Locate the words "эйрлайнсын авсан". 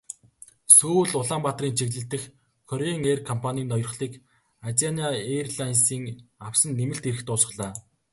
5.33-6.71